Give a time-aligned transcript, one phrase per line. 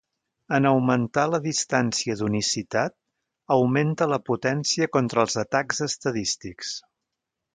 [0.57, 2.95] En augmentar la distància d'unicitat,
[3.57, 6.73] augmenta la potència contra els atacs estadístics.